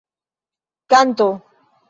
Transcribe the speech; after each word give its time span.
kanto 0.89 1.29